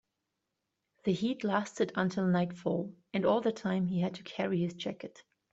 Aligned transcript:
The 1.03 1.13
heat 1.13 1.43
lasted 1.43 1.91
until 1.93 2.25
nightfall, 2.25 2.95
and 3.13 3.23
all 3.23 3.39
that 3.41 3.57
time 3.57 3.85
he 3.85 4.01
had 4.01 4.15
to 4.15 4.23
carry 4.23 4.61
his 4.61 4.73
jacket. 4.73 5.21